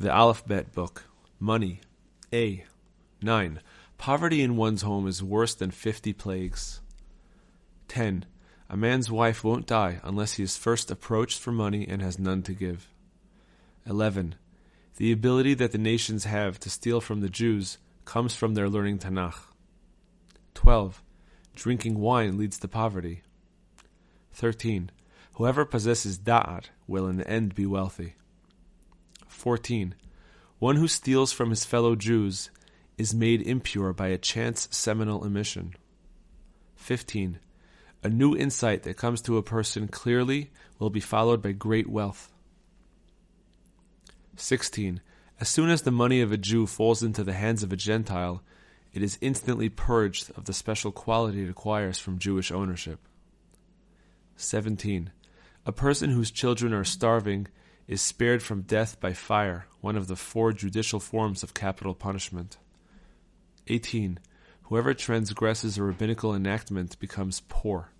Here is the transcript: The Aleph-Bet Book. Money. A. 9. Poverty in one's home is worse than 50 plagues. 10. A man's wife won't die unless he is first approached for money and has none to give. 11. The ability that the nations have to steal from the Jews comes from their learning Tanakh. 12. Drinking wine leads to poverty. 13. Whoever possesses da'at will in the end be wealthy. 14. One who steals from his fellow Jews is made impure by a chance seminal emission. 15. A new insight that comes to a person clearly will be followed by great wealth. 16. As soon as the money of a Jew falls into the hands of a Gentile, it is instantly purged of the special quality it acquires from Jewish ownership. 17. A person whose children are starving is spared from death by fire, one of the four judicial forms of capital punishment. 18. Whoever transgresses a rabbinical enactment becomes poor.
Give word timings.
The 0.00 0.10
Aleph-Bet 0.10 0.72
Book. 0.72 1.04
Money. 1.38 1.82
A. 2.32 2.64
9. 3.20 3.60
Poverty 3.98 4.40
in 4.40 4.56
one's 4.56 4.80
home 4.80 5.06
is 5.06 5.22
worse 5.22 5.54
than 5.54 5.70
50 5.70 6.14
plagues. 6.14 6.80
10. 7.88 8.24
A 8.70 8.78
man's 8.78 9.10
wife 9.10 9.44
won't 9.44 9.66
die 9.66 10.00
unless 10.02 10.32
he 10.32 10.42
is 10.42 10.56
first 10.56 10.90
approached 10.90 11.38
for 11.38 11.52
money 11.52 11.86
and 11.86 12.00
has 12.00 12.18
none 12.18 12.42
to 12.44 12.54
give. 12.54 12.88
11. 13.84 14.36
The 14.96 15.12
ability 15.12 15.52
that 15.52 15.72
the 15.72 15.76
nations 15.76 16.24
have 16.24 16.58
to 16.60 16.70
steal 16.70 17.02
from 17.02 17.20
the 17.20 17.28
Jews 17.28 17.76
comes 18.06 18.34
from 18.34 18.54
their 18.54 18.70
learning 18.70 19.00
Tanakh. 19.00 19.52
12. 20.54 21.02
Drinking 21.54 21.98
wine 21.98 22.38
leads 22.38 22.58
to 22.60 22.68
poverty. 22.68 23.20
13. 24.32 24.92
Whoever 25.34 25.66
possesses 25.66 26.18
da'at 26.18 26.70
will 26.86 27.06
in 27.06 27.18
the 27.18 27.28
end 27.28 27.54
be 27.54 27.66
wealthy. 27.66 28.14
14. 29.40 29.94
One 30.58 30.76
who 30.76 30.86
steals 30.86 31.32
from 31.32 31.48
his 31.48 31.64
fellow 31.64 31.96
Jews 31.96 32.50
is 32.98 33.14
made 33.14 33.40
impure 33.40 33.94
by 33.94 34.08
a 34.08 34.18
chance 34.18 34.68
seminal 34.70 35.24
emission. 35.24 35.74
15. 36.76 37.38
A 38.02 38.08
new 38.10 38.36
insight 38.36 38.82
that 38.82 38.98
comes 38.98 39.22
to 39.22 39.38
a 39.38 39.42
person 39.42 39.88
clearly 39.88 40.50
will 40.78 40.90
be 40.90 41.00
followed 41.00 41.40
by 41.40 41.52
great 41.52 41.88
wealth. 41.88 42.30
16. 44.36 45.00
As 45.40 45.48
soon 45.48 45.70
as 45.70 45.82
the 45.82 45.90
money 45.90 46.20
of 46.20 46.32
a 46.32 46.36
Jew 46.36 46.66
falls 46.66 47.02
into 47.02 47.24
the 47.24 47.32
hands 47.32 47.62
of 47.62 47.72
a 47.72 47.76
Gentile, 47.76 48.42
it 48.92 49.02
is 49.02 49.16
instantly 49.22 49.70
purged 49.70 50.30
of 50.36 50.44
the 50.44 50.52
special 50.52 50.92
quality 50.92 51.44
it 51.44 51.48
acquires 51.48 51.98
from 51.98 52.18
Jewish 52.18 52.52
ownership. 52.52 53.00
17. 54.36 55.10
A 55.64 55.72
person 55.72 56.10
whose 56.10 56.30
children 56.30 56.74
are 56.74 56.84
starving 56.84 57.46
is 57.90 58.00
spared 58.00 58.40
from 58.40 58.62
death 58.62 59.00
by 59.00 59.12
fire, 59.12 59.66
one 59.80 59.96
of 59.96 60.06
the 60.06 60.14
four 60.14 60.52
judicial 60.52 61.00
forms 61.00 61.42
of 61.42 61.52
capital 61.52 61.92
punishment. 61.92 62.56
18. 63.66 64.20
Whoever 64.62 64.94
transgresses 64.94 65.76
a 65.76 65.82
rabbinical 65.82 66.32
enactment 66.32 66.96
becomes 67.00 67.42
poor. 67.48 67.90